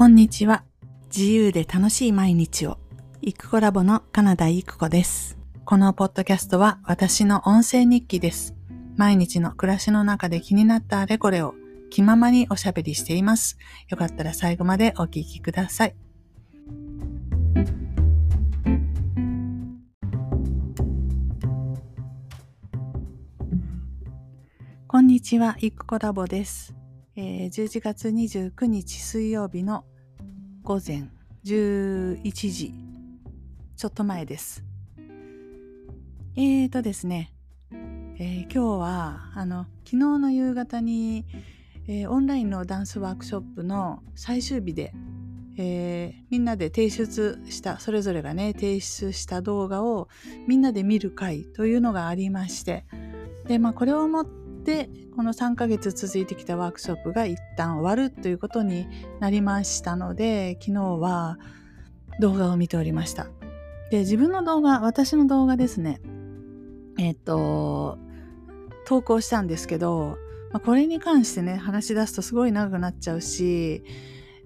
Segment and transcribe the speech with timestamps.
[0.00, 0.64] こんにちは。
[1.14, 2.78] 自由で楽しい毎日を。
[3.20, 5.36] イクコラボのカナダイクコです。
[5.66, 8.54] このポッドキャストは私の音声日記です。
[8.96, 11.54] 毎日の暮らしの中で気になったあれこれを
[11.90, 13.58] 気ままにおしゃべりしています。
[13.90, 15.94] よかったら最後までお聞きください。
[24.86, 26.74] こんにちは、イクコラボです。
[27.16, 29.84] えー、11月29日水曜日の
[30.62, 31.08] 午前
[31.44, 32.74] 11時。
[33.76, 34.62] ちょっと前です。
[36.36, 37.32] えーとですね、
[37.72, 41.24] えー、今日はあの昨日の夕方に、
[41.88, 44.92] えー、オンラインのダンスワークショップの最終日で、
[45.56, 50.08] えー、みんなで提出したそれぞれがね提出した動画を
[50.46, 52.84] みんなで見る会というのがありまして。
[53.46, 58.86] で、まあ、これをもってでこの3ヶ月続いてきたワークショップが一旦終わるということに
[59.18, 61.38] なりましたので昨日は
[62.20, 63.28] 動画を見ておりました。
[63.90, 66.00] で自分の動画私の動画ですね。
[66.98, 67.98] えっ、と
[68.86, 70.18] 投稿したんですけど、
[70.52, 73.82] まあ、これに関してね話し出すとすごい長くなっちゃうし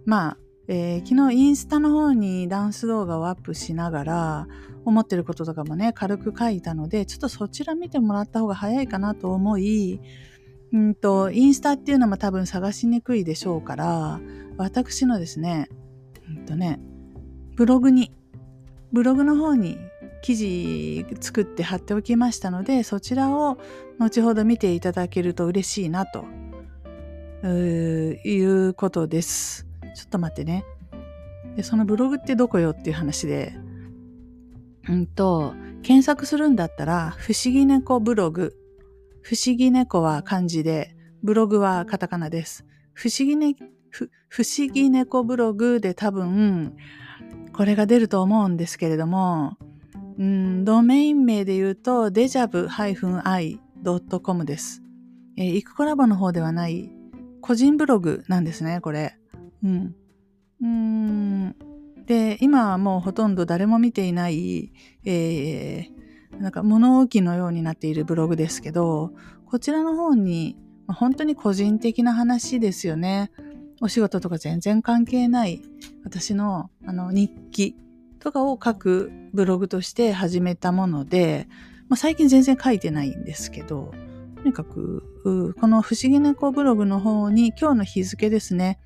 [0.04, 0.36] まあ
[0.66, 4.48] えー、昨日インスタの方にダンス動画をアップしながら
[4.84, 10.00] 思ってることとかもね軽く書いたのでちょっとそちら見てもらった方が早いかなと思い
[10.72, 14.20] うんとインスタっていうのも多分探しにくいでしょうから
[14.56, 15.68] 私のですね
[16.28, 16.80] うんとね
[17.56, 18.12] ブログに
[18.92, 19.78] ブログの方に
[20.22, 23.58] 記事作って貼っておきましたのでそちらを
[23.98, 26.24] 後ほど見ていただけると嬉しいなと
[27.46, 29.66] いうことです。
[29.94, 30.64] ちょっと待ってね。
[31.56, 33.54] で、そのブログってどこよっていう話で、
[34.88, 38.56] うんと、検索するんだったら、不思議猫ブログ。
[39.22, 42.66] 不思議猫は漢字で、ブログはカタカナです。
[42.92, 43.56] 不思議ね、
[44.28, 46.76] 不思議猫ブログで多分、
[47.52, 49.56] これが出ると思うんですけれども、
[50.18, 54.82] うん、ドメイン名で言うと、デジャブ -i.com です。
[55.36, 56.90] えー、イクコラボの方ではない
[57.40, 59.16] 個人ブログなんですね、これ。
[59.62, 59.94] うん。
[60.60, 61.56] うーん。
[62.06, 64.72] で、今はもうほとんど誰も見ていない、
[65.04, 69.12] えー、なんか物置のようになっているブログですけど、
[69.46, 73.30] こちらの方に、本当に個人的な話ですよね。
[73.80, 75.62] お仕事とか全然関係ない
[76.04, 77.76] 私のあの日記
[78.18, 81.48] とかを書くブログとして始めたもので、
[81.88, 83.92] まあ、最近全然書いてないんですけど、
[84.36, 88.78] とにかく、この不思議猫ブログの方に今日の日付ですね、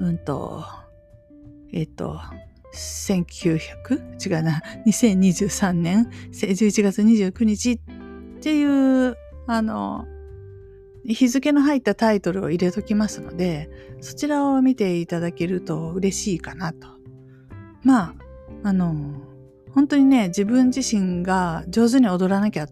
[0.00, 0.64] うんと、
[1.72, 2.20] えっ、と、
[2.74, 4.28] 1900?
[4.28, 7.78] 違うな、2023年11月29日っ
[8.40, 10.06] ていう、あの、
[11.04, 13.70] 日付の入ったタイトルを入れときますので、
[14.00, 16.88] そちらを見ていただけると嬉しいかなと。
[17.82, 18.14] まあ、
[18.64, 19.14] あの、
[19.72, 22.68] 本当にね、自分自身が上手に踊らなきゃっ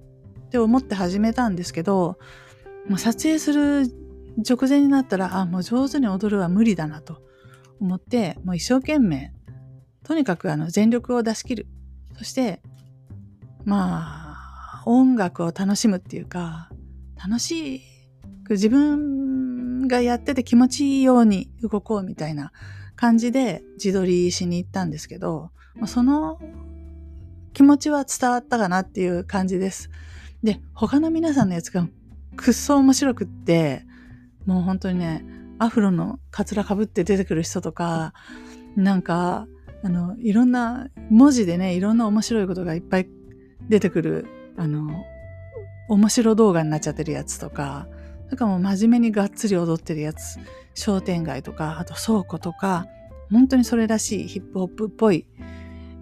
[0.51, 2.19] て思って始めたんですけど、
[2.89, 3.87] もう撮影する
[4.47, 7.23] 直前になったら、あ、もう上手に踊るは無理だなと
[7.81, 9.33] 思って、もう一生懸命、
[10.03, 11.67] とにかくあの全力を出し切る。
[12.17, 12.63] そして、
[13.65, 14.35] ま
[14.83, 16.71] あ、音楽を楽しむっていうか、
[17.17, 17.83] 楽しい、
[18.49, 22.53] 自分がやってて気持ちいいように動こうみたいな
[22.95, 25.51] 感じで自撮りしに行ったんですけど、
[25.87, 26.39] その
[27.53, 29.91] 気持ちは伝わったかなっていう感じです。
[30.43, 31.89] で、他の皆さんのやつが
[32.37, 33.85] くっそ面白くって、
[34.45, 35.25] もう本当にね、
[35.59, 38.13] アフロのカツラかぶって出てくる人とか、
[38.77, 39.47] なんか、
[39.83, 43.09] あの、いろんな文字でね、いろんな面白いことがいっぱい
[43.69, 45.05] 出てくる、あの、
[45.89, 47.89] 面白動画になっちゃってるやつとか、
[48.29, 50.39] なんかもう真面目にがっつり踊ってるやつ、
[50.75, 52.87] 商店街とか、あと倉庫とか、
[53.31, 55.27] 本当にそれらしいヒップホップっぽい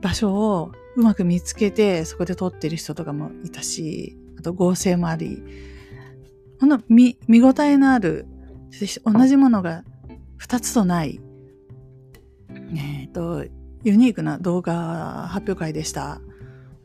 [0.00, 5.42] 場所をうまく見つけて、そこで撮ってる人とかもいたし、あと合成もあり、
[6.60, 8.26] この見、見応えのある
[9.04, 9.84] 同じものが
[10.40, 11.20] 2つとない、
[12.50, 13.44] えっ、ー、と、
[13.84, 16.20] ユニークな動画発表会でした。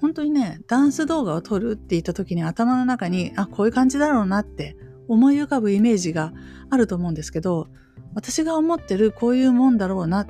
[0.01, 4.77] 本当にね、ダンス動画を撮るって言った時に頭の中に、あ、こういう感じだろうなって
[5.07, 6.33] 思い浮かぶイメージが
[6.69, 7.68] あると思うんですけど、
[8.13, 10.27] 私が思ってるこういうもんだろうなっ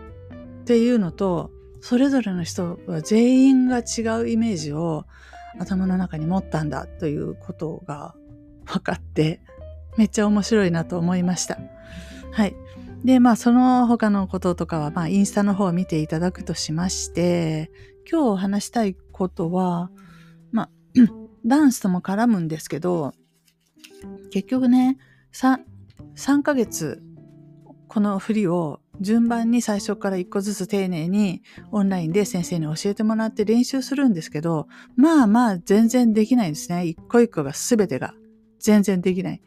[0.66, 1.52] ていうのと、
[1.82, 5.06] それぞれの人は全員が違うイメージを
[5.60, 8.16] 頭の中に持ったんだということが
[8.66, 9.42] 分かって、
[9.98, 11.58] めっちゃ面白いなと思いました。
[12.32, 12.56] はい。
[13.04, 17.72] で、まあ、その他のこととかは、まあ、インスタの方を見ていただくとしまして、
[18.10, 19.90] 今日お話したいことは、
[20.52, 20.70] まあ、
[21.46, 23.14] ダンスとも絡むんですけど、
[24.32, 24.98] 結局ね、
[25.34, 25.60] 3,
[26.16, 27.02] 3ヶ月、
[27.88, 31.42] この振りを順番に最初から一個ずつ丁寧に
[31.72, 36.86] オンラインで先生に教えてもらって練習するんですけど、まあまあ全然できないんですね。
[36.86, 38.14] 一個一個が全てが
[38.60, 39.42] 全然できない。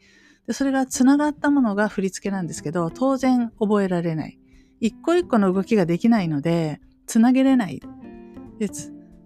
[0.46, 4.38] でそれが繋がったものが振り付けなんですけど、当然覚えられない。
[4.80, 7.80] 一個一個の動きができないので、繋げれない。
[8.58, 8.68] で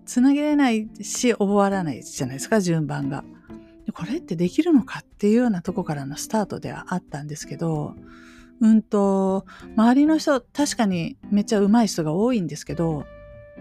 [0.04, 3.24] 繋げれないし、覚わらないじゃないですか、順番が。
[3.92, 7.94] これってできるのかっていうようなとこからのスタートではあったんですけど、
[8.60, 9.44] うんと、
[9.76, 13.04] 周りの人、確かにめっちゃ上手い人が多いんですけど、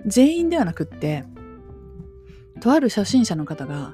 [0.06, 1.26] 全員ではなくって、
[2.60, 3.94] とある初心者の方が、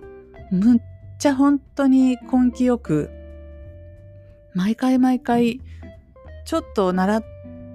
[0.51, 0.81] むっ
[1.19, 3.09] ちゃ本当に根気よく、
[4.53, 5.61] 毎回毎回、
[6.45, 7.25] ちょっと習っ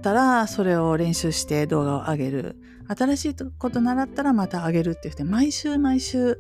[0.02, 2.56] たらそれを練習して動画を上げる。
[2.88, 6.38] 新しいこと習ったらまた上げるって言って、毎週毎週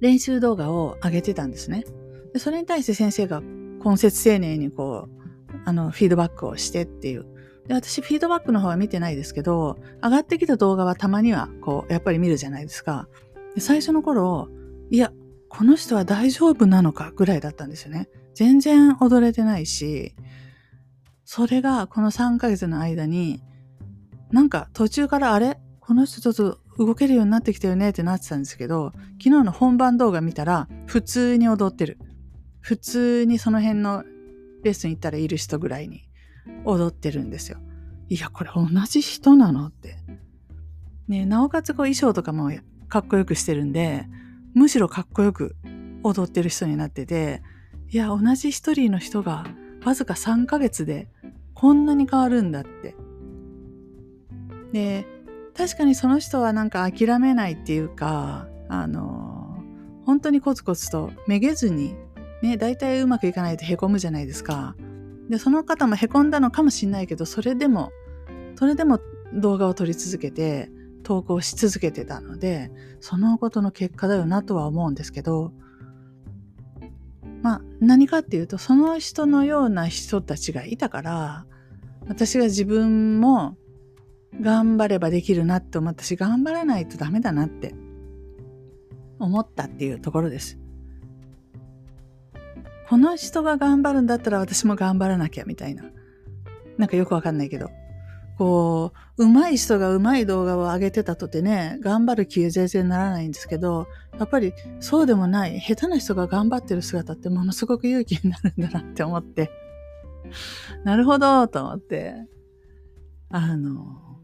[0.00, 1.84] 練習動画を上げてたんですね。
[2.32, 5.18] でそれに対して先生が根節丁寧にこう、
[5.64, 7.26] あの、フィードバックをしてっていう。
[7.66, 13.08] で、私、フィードバックの方は見てないですけど、上がってきた動画はたまには、こう、やっぱり見るじゃないですか。
[13.54, 14.48] で最初の頃、
[14.90, 15.12] いや、
[15.48, 18.08] この人は大丈夫なのかぐらいだったんですよね。
[18.34, 20.14] 全然踊れてないし、
[21.24, 23.42] それがこの3ヶ月の間に、
[24.30, 25.58] なんか途中からあれ？
[25.80, 28.92] この人ちょっと動けるようになってきたよねってなってたんですけど、
[29.22, 31.98] 昨日の本番動画見たら、普通に踊ってる。
[32.60, 34.04] 普通にその辺の
[34.62, 36.02] レッスン行ったらいる人ぐらいに
[36.64, 37.58] 踊ってるんですよ。
[38.08, 39.96] いや、これ同じ人なのって。
[41.08, 42.50] ねなおかつこう衣装とかも
[42.88, 44.06] かっこよくしてるんで、
[44.58, 45.54] むしろかっこよく
[46.02, 47.42] 踊ってる人になってて、
[47.90, 49.46] いや、同じ一人の人が
[49.84, 51.08] わずか3ヶ月で
[51.54, 52.96] こんなに変わるんだって。
[54.72, 55.06] で、
[55.56, 59.62] 確かにその人はなんか諦めないっていうか、あの、
[60.04, 61.94] 本当にコツコツとめげずに
[62.42, 64.74] ね、大体うまくいかないと凹むじゃないですか。
[65.28, 67.90] で、その方も凹んだのかもしんないけど、それでも、
[68.56, 68.98] それでも
[69.34, 70.70] 動画を撮り続けて、
[71.08, 72.70] 投稿し続けてたので、
[73.00, 75.54] そのことの結果だよなとは思うんですけど、
[77.40, 81.46] まあ、何かっていうと、その人のような人たちがいたから、
[82.08, 83.56] 私が自分も
[84.38, 87.74] 頑張ればできるなって思ったし、頑張らないとダメだなって
[89.18, 90.58] 思ったっていうところです。
[92.86, 95.84] この人が頑張るんだったら私も頑張らなきゃみたいな。
[96.76, 97.70] なんかよくわかんないけど。
[98.38, 109.50] こう、上手い人が上手い動画を上げてたとてね、頑張る気は全然ならないんですけど、やっぱりそうでもない、下手な人が頑張ってる姿ってものすごく勇気になるんだなって思って。
[110.84, 112.14] なるほど、と思って。
[113.28, 114.20] あの、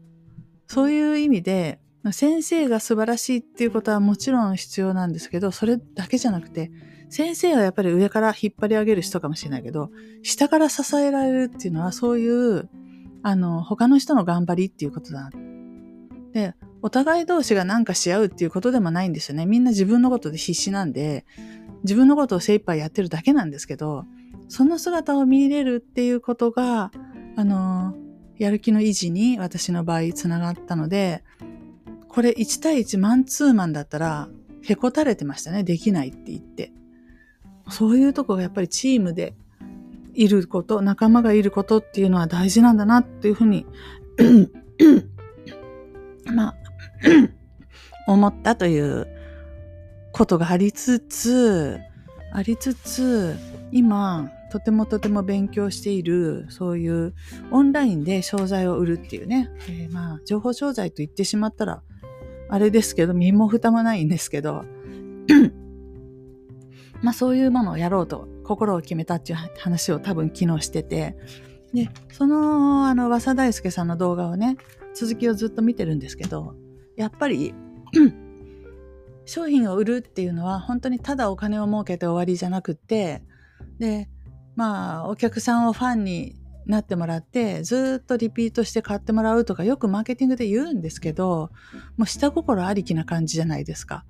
[0.67, 6.71] そういう意味で、先生が素晴らしいっていうことはもちろん必要なんですけど、それだけじゃなくて、
[7.09, 9.89] 先生はやっぱり上から引っ張り上げる人かもしれないけど、
[10.23, 12.69] 下から支えられるっていうのはそういう、
[13.27, 15.31] あの、他の人の頑張りっていうことだ。
[16.31, 19.47] で、お互い同士が何かし合うっていうことでもないんですよね。
[19.47, 21.25] みんな自分のことで必死なんで、
[21.81, 24.05] 自分のことを精一杯やってるだけなんですけど、
[24.47, 26.91] その姿を見れるっていうことが、
[27.35, 27.95] あの、
[28.37, 31.23] やる気の維持に私の場合つながったので、
[32.07, 34.29] これ1対1マンツーマンだったら、
[34.61, 35.63] へこたれてましたね。
[35.63, 36.71] できないって言って。
[37.71, 39.33] そういうとこがやっぱりチームで
[40.15, 43.65] いること、仲間がいることっていうのは大事なんだなっていうふうに
[46.33, 46.55] まあ
[48.07, 49.07] 思ったという
[50.11, 51.79] ことがありつつ、
[52.33, 53.35] ありつつ、
[53.71, 57.13] 今、とてもとても勉強している、そういう
[57.51, 61.81] オンラインで商材を売るっていうね、えー、まあ、情報商材と言ってしまったら、
[62.47, 64.63] あれですけど、身も蓋もないんですけど、
[67.01, 71.17] まあそういうものをやろうと心を決めたっていう話を多分昨日してて、
[71.73, 74.57] で、その、あの、和佐大輔さんの動画をね、
[74.93, 76.55] 続きをずっと見てるんですけど、
[76.95, 77.53] やっぱり
[79.25, 83.23] 商品を売るっていうのは本当にただお金を儲けて終わりじゃなくって、
[83.79, 84.09] で、
[84.55, 86.35] まあ、お客さんをファンに
[86.65, 91.51] なってもらって、ずっとリピートして買ってもらうとかよくマーケティングで言うんですけど、
[91.97, 94.05] もう下心ありきな感じじゃないですか。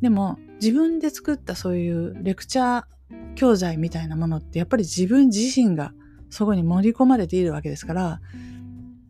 [0.00, 2.84] でも自分で作ったそういうレクチャー
[3.34, 5.92] 教材みたいなものってやっぱり自分自身が
[6.30, 8.20] そこに盛り込まれているわけですから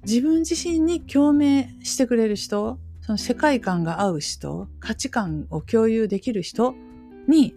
[0.04, 6.74] 自分自身に共鳴してくれる人その世界観が合う人価値観を共有できる人
[7.28, 7.54] に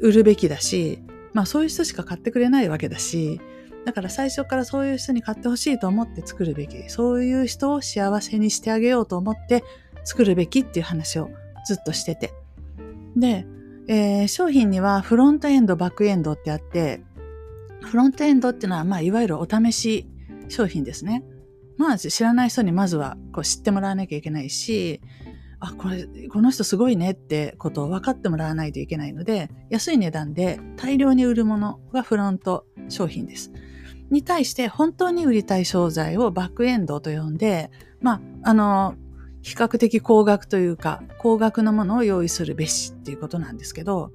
[0.00, 1.00] 売るべきだし
[1.32, 3.40] まあそういう人しか買ってくれないわけだし
[3.84, 9.64] だから最初からそういう人に買ってほしいと思って作るべきそういう人を幸せにしてあげようと思って
[10.04, 11.30] 作るべきっていう話を
[11.64, 12.32] ずっとしてて。
[13.16, 13.46] で、
[13.86, 17.02] えー、商品にはフロントエンド、バックエンドってあって、
[17.82, 20.06] フロントエンドっていうのは、まあ、いわゆるお試し
[20.48, 21.24] 商品ですね。
[21.76, 25.00] まあ、知らない人にまずはこう知ってもらわなきゃいけないし、
[25.60, 33.52] あ、これ、この人すごいねってことを分かってもらわないといけないので、安い値段で大量に売るものがフロント商品です。
[34.10, 38.94] に対して本当に売りたい商材をバックエンドと呼んで、まあ、あの、
[39.44, 44.10] 比較的高額というか、高額なものを用意するべしっていうことなんですけど、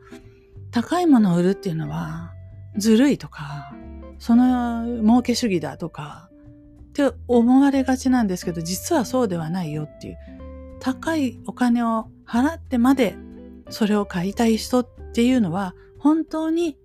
[0.72, 2.34] 高いものを売るっていうのは、
[2.76, 3.72] ずるいとか、
[4.18, 6.32] その儲け主義だとか、
[6.90, 10.18] って思われがちなんですけど、実はそうではないよっていう。
[10.80, 13.16] 高いお金を払ってまで
[13.70, 16.76] それを買いたい人っていうのは、本当に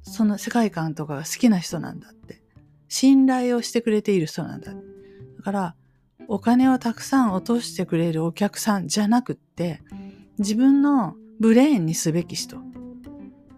[0.00, 2.42] その世界観とかが好きな人なんだって。
[2.88, 4.72] 信頼をしてくれている人なんだ。
[4.72, 5.76] だから、
[6.28, 9.80] お金をたくさん落としてくれるお客さんじゃなくって、
[10.38, 12.58] 自分のブレーンにすべき人。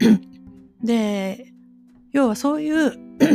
[0.83, 1.53] で、
[2.13, 2.93] 要はそういう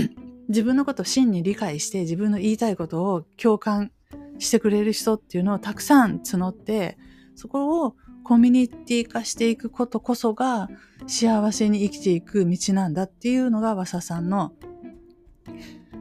[0.50, 3.92] 自分のことを真に理解して自分の言いたいことを共感
[4.40, 6.98] してくれる人っていうのをたくさん募って、
[7.36, 10.70] そこをコミュニティ化していくことこそが
[11.08, 14.54] 幸せに生きていく道なんだっていうのが和佐さんの、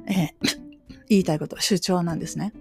[0.06, 0.60] えー、
[1.08, 2.52] 言いたいこと、主張なんですね。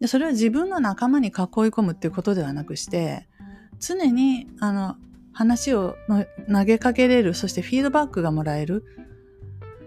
[0.00, 3.28] でそれは自分の仲間に囲い込むっていうことではなくして、
[3.78, 4.96] 常に、あの、
[5.32, 5.96] 話を
[6.52, 8.84] 投げかけれる、そしてフィードバックがもらえる。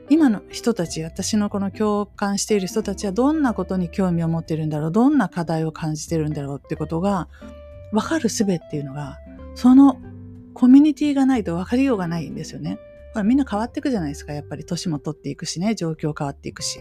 [0.10, 7.28] 今の人たち、私のこの共感している人たちはどんなことに興味を持ってるんだろう、どんな課題を感じてるんだろうってことが
[7.92, 9.18] 分かる術っていうのが、
[9.56, 10.00] その
[10.54, 12.78] コミュニティがないと分かりようがないんですよね。
[13.24, 14.34] みんな変わっていくじゃないですか。
[14.34, 16.80] やっぱり年も取っていくしね、状況変わっていくし。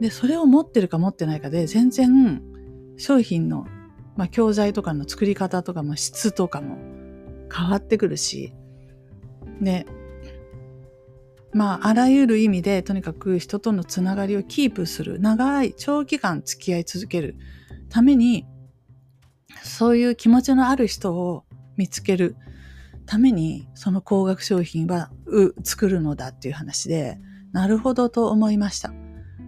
[0.00, 2.42] で、それを持ってるか持ってないかで、全然
[2.96, 3.66] 商品の、
[4.16, 6.78] まあ、教材とかの作り方とかも質とかも
[7.52, 8.52] 変わってくるし、
[9.60, 9.86] で、
[11.52, 17.36] まあ、あらゆる意味で、とにかく人とのつながりをキープする、長い、長期間付き合い続ける
[17.88, 18.46] ために、
[19.62, 21.44] そういう気持ちのある人を
[21.76, 22.36] 見つける
[23.06, 27.18] ために、その高額商品はう作るのだっていう話で、
[27.52, 28.92] なるほどと思いました。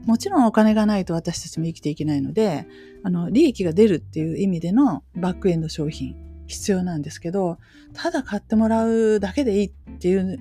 [0.07, 2.67] もちろんお金がないと私たちも生きていけないので、
[3.03, 6.17] あの、利益が出るっていう意味でのバックエンド商品
[6.47, 7.59] 必要なんですけど、
[7.93, 10.39] ただ買ってもらうだけでいいっていう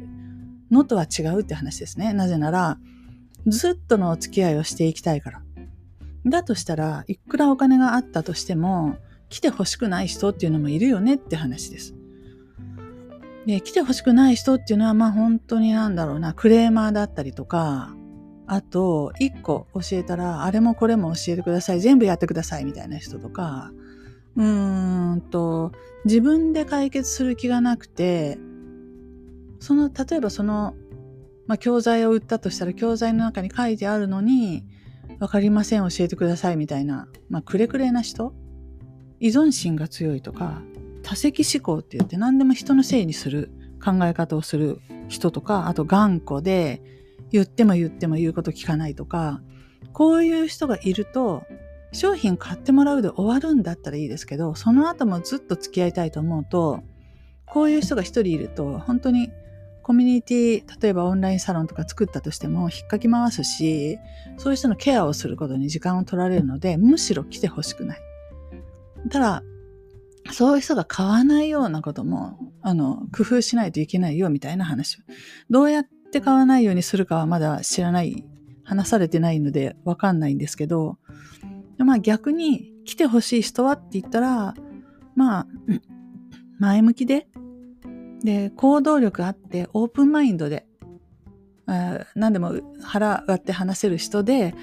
[0.71, 2.13] のとは違うって話ですね。
[2.13, 2.79] なぜなら、
[3.47, 5.41] ずっとのお付き合いをしていきたいから。
[6.25, 8.97] だとしたらいくらお金があったとしても、
[9.29, 11.93] 来て欲しくない人っていうのもいるよねって話です。
[13.45, 17.95] で、来て欲しくない人っていうのは、まあ本当になんだろうな、クレーマーだったりとか、
[18.51, 23.71] あと、一個教えたら、あれもこれも教えてください、全部やってくださいみたいな人とか、
[24.35, 25.71] うーんと、
[26.03, 28.39] 自分で解決する気がなくて、
[29.59, 30.73] その、例えばその、
[31.45, 34.65] まあ、教材を売ったとしたら、教材の中に書いてあるのに、
[35.19, 38.33] わかりません、教えてくださいみたいな、まあ、くれくれな人
[39.19, 40.63] 依存心が強いとか、
[41.03, 43.51] 多責思考って言って何でも人のせいにする
[43.83, 46.81] 考え方をする人とか、あと頑固で
[47.31, 49.41] 言っても言っても言うこと聞かないとか、
[49.93, 51.43] こういう人がいると、
[51.91, 56.83] 商品買ってもらうで終わるんだったらいいですけど、その後もずっと付き合いたいと思うと、
[57.45, 59.31] こういう人が一人いると、本当に
[59.81, 63.97] コミュニティ、例えばオンラインサロンとか作ったとしても引っかき回すし、
[64.37, 67.99] そういう人のケアをすることに時間を取られるので、むしろ来てほしくない。
[69.09, 69.43] ただ、
[70.31, 75.01] そういう人が買わないようなことも、あの、工夫しないといけないよみたいな話を。
[75.49, 78.25] どうやってって買わないようにするかはまだ知らない、
[78.63, 80.97] 話されてないのでわかんないんですけど、
[81.79, 84.53] まあ逆に来てほしい人はって言ったら、
[85.15, 85.47] まあ、
[86.59, 87.27] 前向きで、
[88.23, 90.65] で、行動力あって、オープンマインドで、
[92.15, 94.55] 何でも腹割って話せる人で、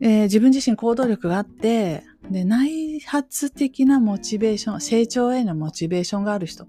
[0.00, 6.66] えー、自分自身行動力があって、で、内発的なモチベーション、成長へのモチベーションがある人。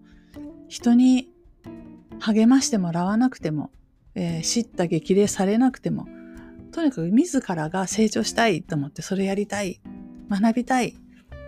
[0.67, 1.32] 人に
[2.23, 3.69] 励ましてもらわなくても、
[4.15, 6.07] えー、叱咤激励されなくても、
[6.71, 9.81] とにかく自らが成長したいと思ってそれやりたい、
[10.29, 10.95] 学びたい、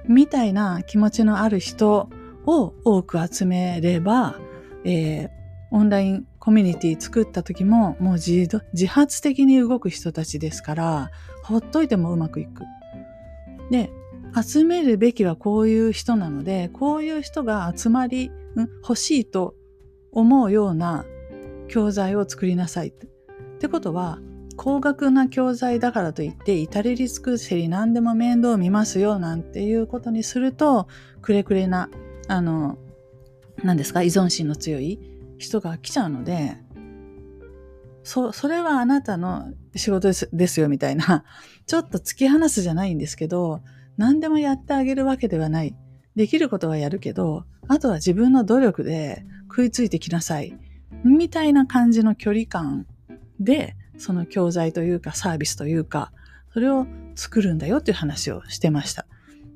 [0.06, 2.10] みたいな気持ちのある人
[2.46, 4.38] を多く集めれば、
[4.84, 5.30] えー、
[5.72, 8.48] オンラインコミュニティ作った時ももう自
[8.88, 11.12] 発的に動く人たちですから、
[11.44, 12.64] ほっといてもうまくいく。
[13.72, 13.90] で、
[14.46, 18.32] 集めるべきはこういう人なので、こういう人が集まり、ん、
[18.84, 19.56] 欲しいと
[20.16, 21.06] 思うような
[21.68, 23.06] 教材を作りなさいって。
[23.06, 23.10] っ
[23.60, 24.20] てことは、
[24.58, 30.88] 高額な教材だからといって、至れり尽くせり何でも面倒見ますよなんていうことにすると、
[31.22, 31.90] くれくれな、
[32.28, 32.78] あの、
[33.64, 35.00] 何ですか、依存心の強い
[35.38, 36.58] 人が来ちゃうので、
[38.04, 41.26] そ、それはあなたの仕事ですですよみたいな、
[41.66, 43.62] ちょっと突き放すじゃないんですけど、
[43.98, 45.76] 何でもやってあげるわけではない。
[46.16, 50.58] できることはやるけど、あとは自分の努力で食いついてきなさい。
[51.04, 52.86] みたいな感じの距離感
[53.40, 56.12] で、その教材というかサービスというか、
[56.54, 59.06] それを作るんだよっていう話をしてました。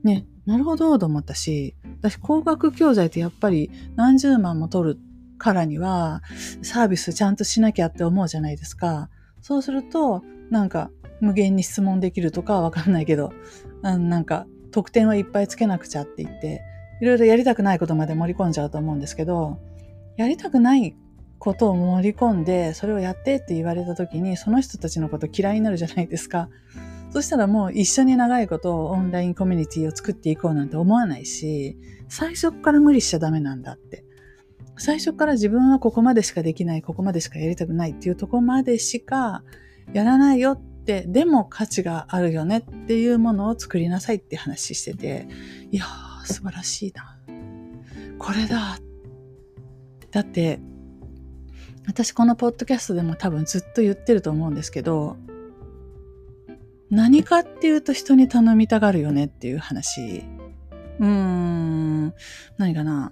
[0.03, 4.99] ね、なるほどと思ったし、私工学教材ってやっぱり何十万も取る
[5.37, 6.21] からには
[6.61, 9.09] サービスちゃんとしなきゃって思うじゃないですか。
[9.41, 10.89] そうすると、なんか
[11.21, 13.33] 無限に質問できるとかわかんないけど、
[13.81, 16.61] なんか得点をいっぱいつけなくちゃって言って、
[17.01, 19.59] いろいろやりたくないことまで盛り込んじゃうと思うんですけど、
[20.17, 20.95] やりたくない
[21.38, 26.49] ことを盛り込んで、それをやってって言われた時に、その人たちのこと嫌いになるじゃないですか。
[27.11, 34.03] そしたらもう一緒に長いことをオンラインコミュニティを作っていこうなんて思わないし、最初から無理しちゃダメなんだって。
[34.77, 39.43] 最初から自分はここまでしかできない、ここまでしかやりたくないっていうとこまでしか
[39.93, 45.27] やらないよって、でも価値があるよねっていうものを作りなさいって話してて、
[45.71, 47.17] いやー、素晴らしいな。
[48.17, 48.79] これだ。
[50.12, 50.59] だって、
[51.88, 55.17] 私このポッドキャストでも多分ずっと言ってると思うんですけど、
[56.89, 60.24] 何かっていうと人に頼みたがるよねっていう話。
[61.00, 62.13] うーん、
[62.57, 63.12] 何かな？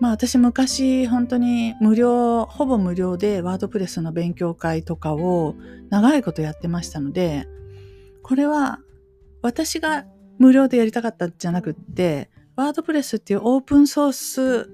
[0.00, 5.54] まあ私昔本当に無料、ほぼ無料でワードプレスの勉強会とかを
[5.90, 7.46] 長いことやってましたので、
[8.22, 8.80] これは
[9.42, 10.06] 私が
[10.38, 14.70] 無料でやりたかったんじゃなくって、ワードプレスっていうオープンソース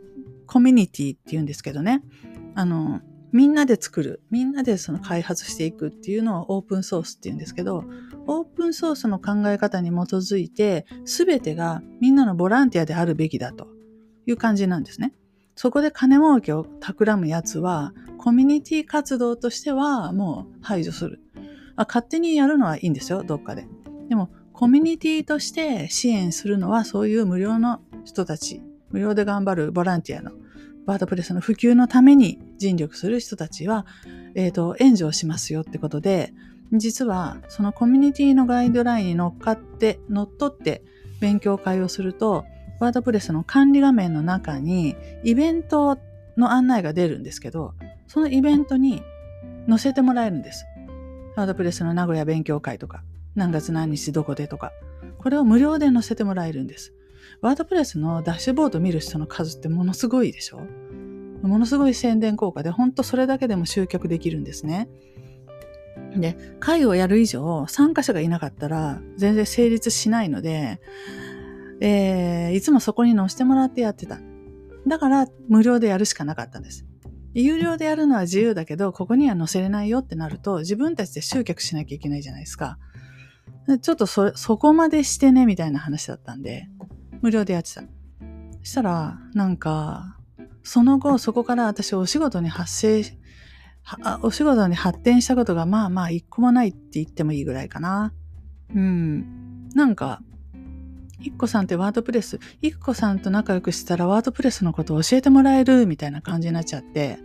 [0.46, 2.02] コミュニティっていうんですけどね。
[2.54, 3.00] あの、
[3.32, 7.84] みんなで作る、みんなでその開発していくっていうのをオープンソースっていうんですけど、
[8.28, 13.75] オープンソースの考え方に基づいて、すべてがみんなのボランティアであるべきだと。
[14.26, 15.12] いう感じなんですね。
[15.54, 21.20] そこで金儲けを企むやつは、コミュニティ活動としてはもう排除する。
[21.76, 23.66] あ勝手にやるのはいいんですよ、どっかで。
[24.08, 30.32] でも、コミュニティとして支援するのはそういう無料の人たち、無料で頑張るボランティアの
[30.86, 33.86] ワードプレスの普及のために尽力する人たちは、
[34.34, 36.32] えっ、ー、と、援助をしますよってことで、
[36.72, 40.82] 実はそのコミュニティのガイドラインに乗っかって、乗っ取って
[41.20, 42.44] 勉強会をすると、
[42.78, 45.98] ワードプレスの管理画面の中にイベント
[46.36, 47.74] の案内が出るんですけど、
[48.06, 49.02] そのイベントに
[49.68, 50.64] 載せてもらえるんです。
[51.36, 53.02] ワードプレスの名古屋勉強会とか、
[53.34, 54.72] 何月何日どこでとか、
[55.18, 56.92] これを無料で載せてもらえるんです。
[57.40, 60.60] ワードプレスのダッシュボード見る人の数ってものすごいでしょ？
[61.42, 64.88] ものすごい宣伝効果で、ほんとそれだけでも集客できるんですね。
[66.16, 70.80] で、会をやる以上、参加者がいなかったら全然成立しないので、
[71.80, 74.18] えー、いつもそこに載せてもらってやってた。
[74.86, 76.86] だから無料でやるしかなかったんです。
[77.34, 82.78] 有料でやるのは自由だけど、ここには載せれないよってなると、自分たちで集客しなきゃいけないじゃないですか。
[83.82, 86.68] ちょっとそ、そこまでしてね、みたいな話だったんで、
[87.20, 87.82] 無料でやってた。
[87.82, 87.86] そ
[88.62, 90.16] したら、なんか、
[90.62, 93.02] その後、そこから私お仕事に発生、
[94.22, 98.14] お仕事に発展したことがまあまあ一個もないって言ってもいいぐらいかな。
[98.74, 99.68] うん。
[99.74, 100.22] なんか、
[101.20, 107.18] いっこさんってワードプレス、いっこさんと仲良くしたらワードプレスのことを教えてもらえるみたいな感じになっちゃって、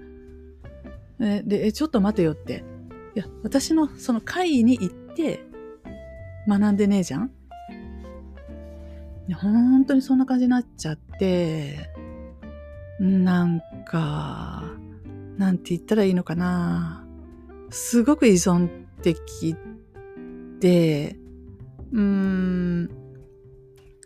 [1.19, 2.63] で、でちょっと待てよって。
[3.15, 5.43] いや、私のその会に行って
[6.47, 7.31] 学んでねえじゃん？
[9.27, 11.89] いや本当にそんな感じになっちゃって、
[12.99, 14.71] なんか、
[15.37, 17.05] なんて言ったらいいのかな。
[17.69, 18.69] すごく依存
[19.01, 19.55] 的
[20.59, 21.17] で、
[21.91, 22.89] うーん、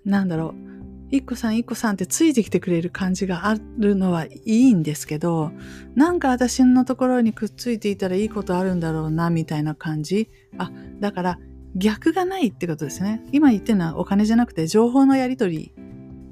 [0.06, 0.65] なんだろう、
[1.10, 5.52] 一個さん一個さんってついてきてくれる感じがあるのはいいんですけど、
[5.96, 10.30] なんか私のところにくっついていたらいいことあるんだろうな、みたいな感じ。
[10.58, 11.39] あ、だから
[11.76, 13.24] 逆がないってことですね。
[13.32, 15.74] 今言ってるのはお金じゃなくて情報のやり取り。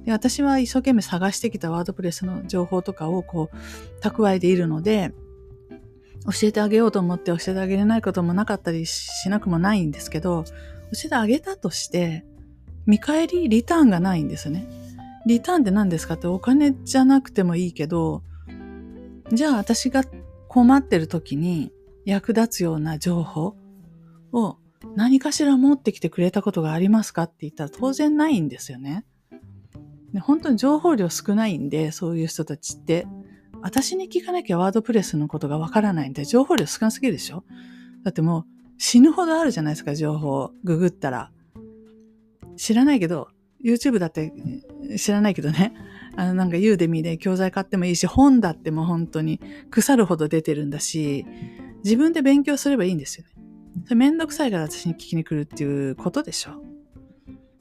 [0.06, 5.14] で私は一生懸命探してきたワードプレスの情報とかをこう蓄えているので、
[6.26, 10.52] 教えてあげようと思って教えてあげれないこともなかったりしなくもないんですけど、教
[11.06, 12.26] えてあげたとして、
[12.86, 14.68] 見返り、リターンがないんですね。
[15.26, 18.24] リターンって何ですかってお金じゃなくてもいいけど、
[19.32, 20.04] じゃあ私が
[20.50, 21.72] 困ってる時に
[22.06, 23.56] 役立つような情報
[24.34, 24.58] を
[24.96, 29.06] 何かしら持ってきてくれたことがありますかって言ったら当然ないんですよね。
[30.22, 33.08] 本当に情報量少ないんで、そういう人たちって。
[33.62, 37.46] 私に聞かなきゃワードプレスのことがわからないんで、情報量少なすぎるでしょ？
[38.04, 38.46] だってもう
[38.78, 40.52] 死ぬほどあるじゃないですか、情報を。
[40.66, 41.32] ググったら。
[42.56, 43.30] 知らないけど、
[43.64, 44.34] YouTube だって
[44.98, 45.74] 知らないけどね。
[46.16, 49.40] あのなんかユーデミーで教材買ってもいいし、本だってもう本当に
[49.72, 51.26] 腐るほど出てるんだし、
[51.84, 53.32] 自分で勉強すればいいんですよね。
[53.86, 56.64] それめんどくさいから私に聞きに来るっていうことでしょ。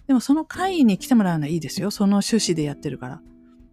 [0.06, 1.90] でもその会に来てもらうのはいいですよ。
[1.90, 3.22] その趣旨でやってるから。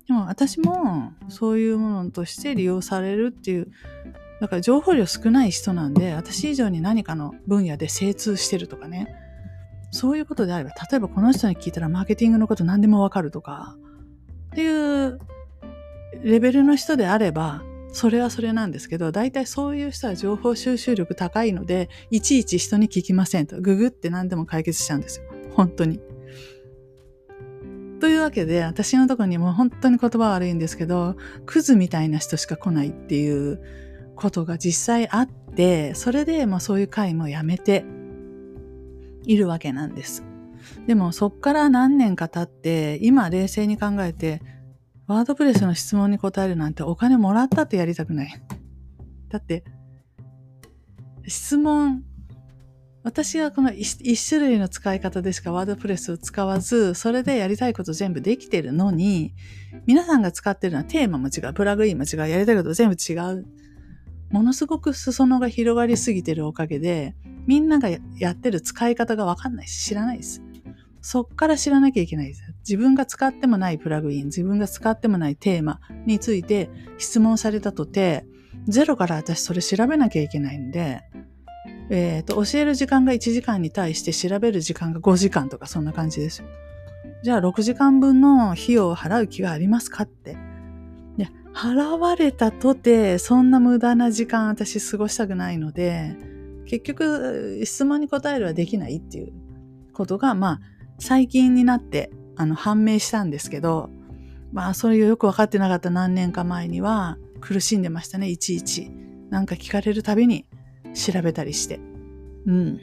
[0.07, 3.71] でも私もそういうものとして利用されるっていう、
[4.39, 9.13] だから情報量少ない人なんで、私以上に何かの分野で精通してるとかね。
[9.91, 13.75] そういうことであれば、例えばこの人に聞いたらマーケティングのこと何でもわかるとか、
[14.47, 15.19] っていう
[16.23, 23.59] レベルの人であれば、それはそれなんですけど、大体そういう人は情報収集力高いので、いちいち人に聞きませんと。
[23.61, 25.25] ググって何でも解決しちゃうんですよ。
[25.55, 25.99] 本当に。
[27.99, 33.59] というわけで、私のとこにも本当に言葉悪いんですけど、クズみたいな人しか来ないっていう
[34.15, 37.85] ことが実際あって、それでまあそういう会もやめて
[39.29, 40.23] いるわけなんです。
[40.87, 44.41] でもそっから何年か経って、今冷静に考えて、
[45.05, 48.41] ワードプレスの質問に答えるなんてお金もらったってやりたくない。
[49.29, 49.63] だって、
[51.27, 52.03] 質問、
[53.03, 59.35] 私はこの一種類の使い方でしかワードプレスを使わず、それでやりたいこと全部できてるのに、
[59.85, 63.45] 皆さんが使ってるのはテーマも違う、プラグインも違う、やりたいこと全部違う。
[64.31, 67.15] ものすごく裾野が広がりすぎてるおかげで、
[67.47, 70.41] みんながやってる使い方がわかんないし、知らないです。
[71.01, 72.43] そっから知らなきゃいけないです。
[72.59, 78.25] 自分が使ってもないプラグイン、自分が使ってもないテーマについて質問されたとて、
[78.67, 81.01] ゼロから私それ調べなきゃいけないんで、
[81.89, 86.43] えっ、ー、と、教える時間が1時間に対して調べる時間が5時間とかそんな感じです。
[87.23, 90.37] じゃあ6時間分の費用を払う気がありますかって。
[91.53, 96.15] 払われたとて、そんな無駄な時間私過ごしたくないので、
[96.65, 99.33] 結局質問に答えるはできないっていう
[99.93, 100.59] ことが、まあ、
[100.99, 103.89] 最近になってあの判明したんですけど、
[104.51, 108.91] まあそれよく分かってなかった何年か前には苦しんでましたね、いちいち。
[109.29, 110.45] なんか聞かれるたびに
[110.93, 111.79] 調べたりして。
[112.45, 112.79] うん。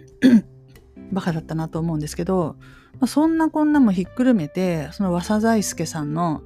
[1.13, 2.57] バカだったなと思うんですけど、
[2.95, 6.43] まあ、そんなこんなもひっくるめて、その和佐大輔さんの、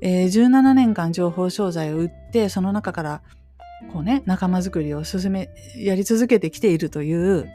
[0.00, 3.22] えー、17年間情報商材を売って、その中から
[3.92, 7.48] こうね、仲間づくりを進め、やり続けてきているという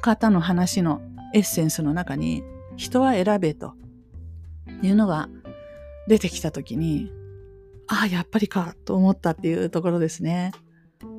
[0.00, 1.02] 方の話の
[1.34, 2.42] エッセンスの中に、
[2.76, 3.74] 人は選べと
[4.82, 5.28] いうのが
[6.08, 7.12] 出てきたときに、
[7.86, 10.52] ああ、やっぱりかと思ったっていうところですね。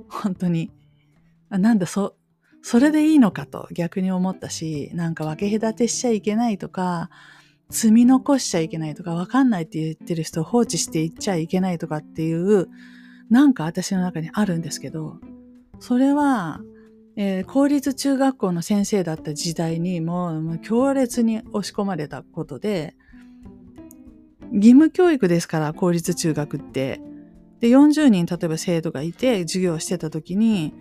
[0.09, 0.71] 本当に。
[1.49, 2.15] なんだ、そ、
[2.63, 7.11] それでいいのかと逆に思ったし、なんか分け隔てしちゃいけないとか、
[7.69, 12.67] 積み残しちゃいけないとか、わかんないって言ってる人を放置していっちゃいけないとかっていう、
[13.29, 15.19] なんか私の中にあるんですけど、
[15.79, 16.61] それは
[17.17, 22.95] えー、公立中学校の先生だった時代にもう強烈に押し込まれたことで、
[24.51, 27.01] 義務教育ですから、公立中学って。
[27.61, 30.73] で、40人、例えば生徒がいて、授業してた時に、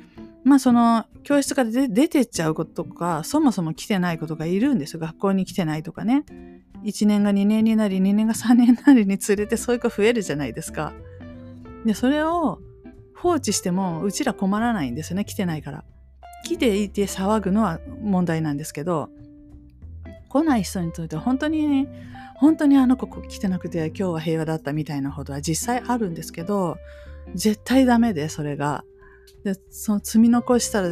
[0.42, 5.00] まあその、教室から出てっちゃうこととか、そもそも来てないことがいるんですよ。
[5.00, 6.24] 学校に来てないとかね。
[6.84, 10.92] 1年が2年になり、2年が3年になりにつれて、そういう子増えるじゃないですか。
[11.84, 12.60] で、それを
[13.16, 15.24] 放置しても、うちら困らないんですよね。
[15.24, 15.84] 来てないから。
[16.44, 19.08] 来ていて騒ぐのは問題なんですけど
[20.28, 21.88] 来ない人にとっては本当に
[22.36, 26.76] 本当にあの子来てなくて今日は平和だったみたいなことは実際あるんですけど
[27.34, 28.84] 絶対ダメでそれが
[29.44, 30.88] でその積み残したら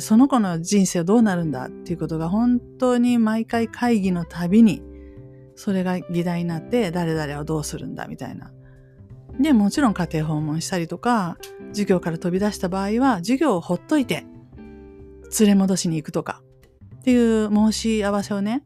[0.00, 4.82] その子の人生はどうなるんだっていうことが本当に毎回会議のたびに
[5.56, 8.52] それが議題になって誰々はどうするんだみたいな。
[9.40, 11.38] で、もちろん家庭訪問したりとか、
[11.68, 14.26] 授業から飛び出した場合は、授業をほっといて、
[15.40, 16.42] 連れ戻しに行くとか
[16.96, 18.64] っていう申し合わせをね、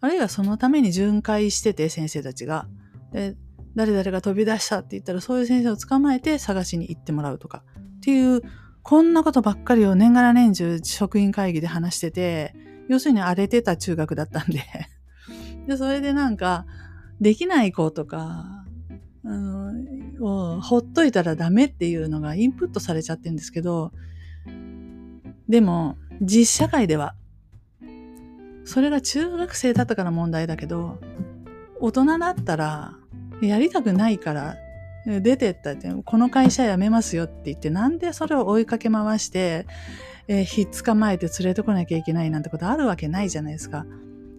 [0.00, 2.66] あるいはそのために巡回してて先生たちが、
[3.12, 3.36] で
[3.76, 7.62] 誰々が飛び出したって言ったらそういう先生を捕まえて探しに行ってもらうとか
[7.98, 8.42] っていう
[8.82, 12.54] こんなことばっかりを年がら年中職員会議で話してて
[12.88, 14.64] 要するに荒れてた中学だったんで
[15.70, 16.66] でそれでなんか
[17.20, 18.66] できない子とか、
[19.24, 23.92] うん、をほっといたらダメっていうのがインプットされちゃってるんですけど
[25.50, 27.16] でも、実社会では、
[28.64, 31.00] それが中学生だったから問題だけど、
[31.80, 32.96] 大人だったら、
[33.42, 34.56] やりたくないから、
[35.06, 39.66] 出てったって、この会社辞めますよって言って、なんでそれを追いかけ回して、
[40.28, 43.86] えー、ひっ捕まえて連れてこなきゃいけないなんてことあるわけないじゃないですか。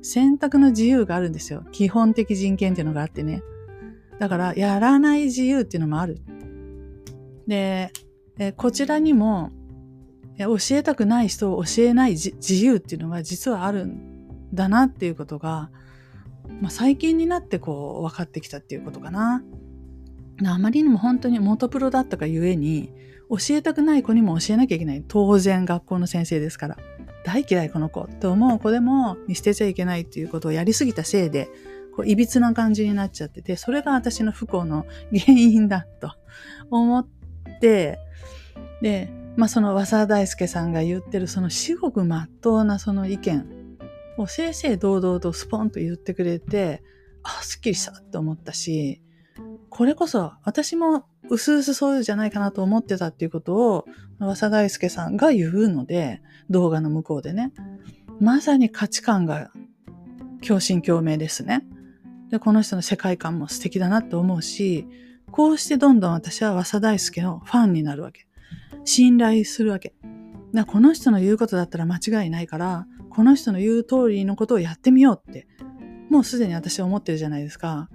[0.02, 1.64] 選択の自由があるんですよ。
[1.72, 3.44] 基本的人権っていうのがあってね。
[4.20, 6.20] だから、やらない自由っていうのもある。
[7.48, 7.92] で、
[8.38, 9.52] えこちらにも、
[10.38, 15.70] 教えたくない人を教えない自由っていうのが実はあるんだなっていうことが、
[16.62, 19.44] まあ、最近になってこう分かってきたっていうことかな。
[20.44, 22.92] あまりにも本当に元プロだったかゆえに
[23.30, 25.04] 教えたくない子にも教えなきゃいけない。
[25.08, 26.78] 当然学校の先生ですから。
[27.24, 31.50] 大嫌いこの子って思う子でも見捨てちゃいけないっていうことをやりすぎたせいで、
[31.96, 36.14] こう、いびつな感じになっちゃってて、それが私の不幸の原因だと
[36.70, 37.08] 思っ
[37.60, 38.00] て、
[38.82, 43.78] で、まあその和沢大輔さんが言ってるその至極真っ当なその意見
[44.18, 46.84] を正々堂々とスポンと言ってくれて、
[47.24, 49.02] あ、すっきりしたって思ったし、
[49.70, 53.86] これこそ私もうすうすそうじゃないかなと思ってたっていうことを、
[54.20, 57.52] 和佐大輔さんが言うので、動画の向こうでね。
[58.20, 59.52] まさに価値観が
[60.46, 61.66] 共振共鳴ですね。
[62.30, 64.88] で、この人の世界観も素敵だなって思うし、
[65.32, 68.28] こうしてどんどん私は和佐大輔のファンになるわけ。
[68.86, 69.94] 信頼するわけ。
[70.54, 75.48] だこの人の言うことだったら間違いないから、この人の言う通りのことをやってみようって、
[76.10, 77.90] もうすでに私は思ってるじゃないですか。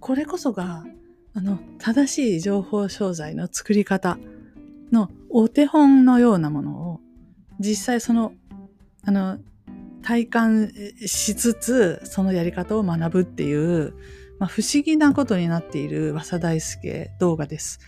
[0.00, 0.84] これこそが
[1.34, 4.18] あの、正しい情報商材の作り方
[4.92, 7.00] のお手本のようなものを、
[7.58, 8.32] 実際その、
[9.04, 9.38] あの、
[10.02, 10.72] 体感
[11.06, 13.94] しつつ、そのやり方を学ぶっていう、
[14.38, 17.78] まあ、不思議なことになっている和田大輔動画です。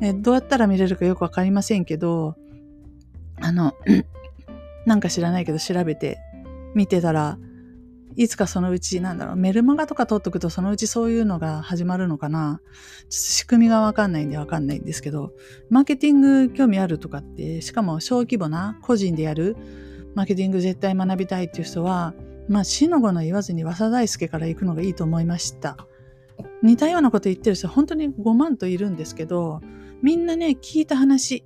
[0.00, 2.36] えどうやったら見れるかよくわかりませんけど、
[3.40, 3.74] あの、
[4.86, 6.18] なんか知らないけど調べて
[6.74, 7.38] 見てたら、
[8.16, 12.60] いつかそのうち、なんだろう、メルマガとか取っとくとそのうちそういうのが始まるのかな。
[12.62, 15.32] ちょっと仕組みがわかんないんでわかんないんですけど、
[15.70, 19.56] マーケティング興味あるとかって、しかも小規模な個人でやる、
[20.14, 22.14] マーケティング絶対学びたいっていう人は、
[22.48, 25.76] まあ、死の子の言わずに和佐大輔から行くのがいいと思いました。
[26.62, 29.60] 似たようなこと言ってる人本当に5万といるんですけど、
[30.02, 31.44] みんなね、聞いた話、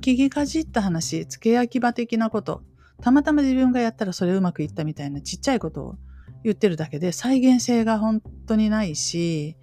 [0.00, 2.62] 聞きかじった話、付け焼き場的なこと、
[3.04, 5.96] たまたま自分がやったらそれうまくいったみたいなちっちゃいことを
[6.42, 9.58] 言ってるだけで再現性が本当にないし、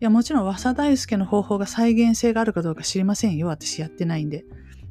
[0.00, 3.48] や、もちろん、和佐大輔の方法が再現性があるかどうか知りませんよ。
[3.48, 4.46] 私やってないんで。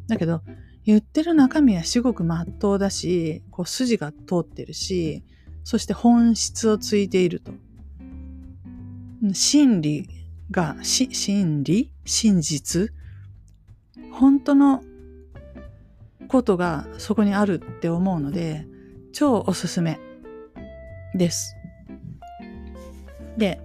[0.07, 0.43] だけど、
[0.85, 5.23] 言ってる中身は至極真っ当だし、こう筋が通ってるし、
[5.63, 7.51] そして本質をついていると。
[9.33, 10.07] 真理
[10.51, 11.91] が、真理？
[12.05, 12.93] 真実？
[14.11, 14.83] 本当の
[16.27, 18.67] ことがそこにあるって思うので、
[19.13, 19.99] 超おすすめ
[21.15, 21.55] です。
[23.37, 23.59] で、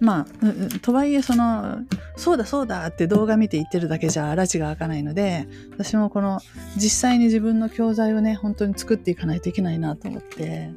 [0.00, 1.78] まあ、とはいえその、
[2.16, 6.40] そうだそうだって動画見て言ってるだけじゃ拉致が開かないので、私もこの
[6.76, 10.70] 実際に自分の教材をね、本当に作っていかないといけないなと思って、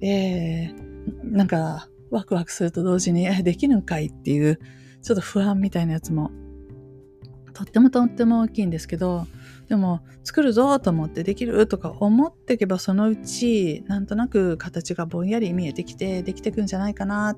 [0.00, 4.60] えー、なんかワクワクすると同時に、できるんかいっていう、
[5.02, 6.30] ちょっと不安みたいなやつも、
[7.52, 9.26] とってもとっても大きいんですけど、
[9.70, 17.36] でも作るぞと思ってできるとか思っていけばそのうちなんとなく形がぼんやり見えてきてできてくんじゃないかな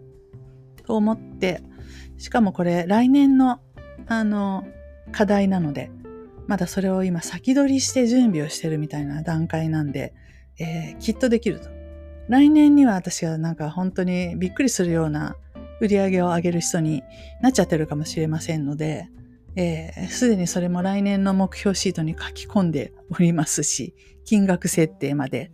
[0.86, 1.62] と思って
[2.16, 3.60] しかもこれ来年の
[4.06, 4.64] あの
[5.12, 5.90] 課題なので
[6.46, 10.14] まだそれを今先取りして準備をしてるみたいな段階なんで、
[10.58, 11.68] えー、きっとできると。
[12.28, 15.36] 来年には私はなんか本当にびっくりするような
[15.80, 17.02] 売り上げを上げる人に
[17.42, 19.10] なっちゃってるかもしれませんので、
[19.56, 25.50] す、え、で、にそれも来年の目標シートに書き込んでおりますし、金額設定まで、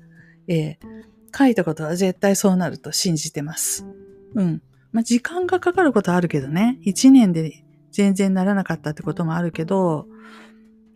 [0.46, 3.86] えー、書いたことは絶対そうなると信じてます。
[4.34, 4.62] うん。
[4.92, 10.06] まあ、時間がかかることあるけどね、1年で全然ならなかったってこともあるけど、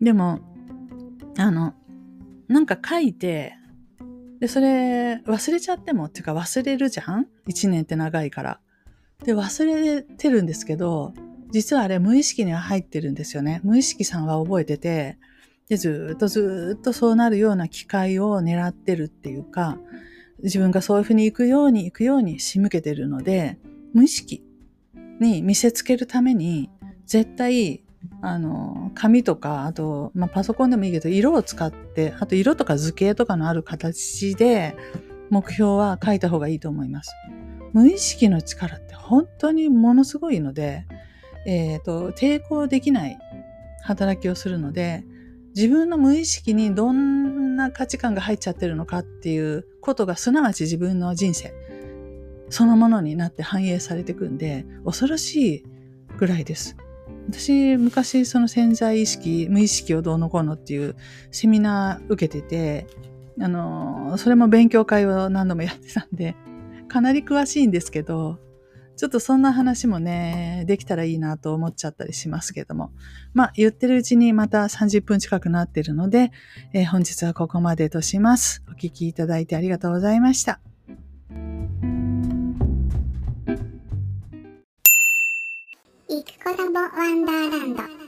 [0.00, 0.40] でも、
[1.38, 1.74] あの、
[2.48, 3.54] なんか書いて、
[4.40, 8.60] で、それ忘れちゃってもっていうか忘れるじゃん ?1 年って長いから。
[9.24, 11.14] で、忘れてるんですけど、
[11.52, 13.60] 実はあれ無意識には入ってるんですよね。
[13.62, 15.18] 無意識さんは覚えてて、
[15.68, 19.78] で、ずっとずっとそうなるような機会を狙ってるっていうか、
[20.42, 23.58] 自分がそういうふうに行くように行くように仕向けてるので、
[23.92, 24.42] 無意識
[25.20, 26.70] に見せつけるために、
[27.06, 27.84] 絶対、
[28.22, 34.74] あの、紙とか、あと、まあ、パソコンでもいいけど、色を使って、あと色とか図形とかのある形で、
[35.30, 37.12] 目標は書いた方がいいと思います。
[37.72, 40.86] 無意識の力って本当にものすごいので、
[41.46, 43.18] え、ー、と、抵抗できない
[43.82, 45.04] 働きをするので、
[45.54, 51.52] 自分の無意識にどんな価値観が入っちゃってるのかっていうことが、すなわち自分の人生
[52.52, 55.64] そのものになって反映されていくんで、恐ろしい
[56.18, 56.76] ぐらいです。
[57.28, 60.94] 私、昔その潜在意識、無意識をどうのこうのっていう
[61.30, 62.86] セミナー受けてて、
[63.40, 66.36] あの、それも勉強会を何度もやってたんで、
[66.88, 68.38] かなり詳しいんですけど、
[69.02, 72.92] ちょっとそんな話もね、できたらいいなと思っちゃったりしますけども。
[73.34, 76.30] まあ、言ってるうちにまた30分近くなってるので、
[76.72, 78.62] えー、本日はここまでとします。
[78.68, 80.60] お聞きいただいてありがとうございました。
[86.08, 88.01] 行く子ラボワンダーランド